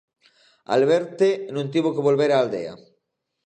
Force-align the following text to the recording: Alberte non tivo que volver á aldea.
Alberte 0.75 1.29
non 1.55 1.71
tivo 1.73 1.93
que 1.95 2.05
volver 2.07 2.29
á 2.35 2.37
aldea. 2.37 2.73